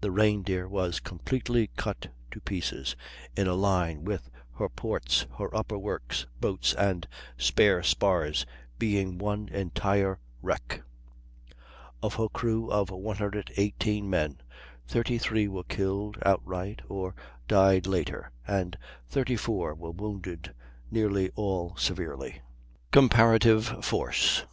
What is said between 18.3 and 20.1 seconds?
and 34 were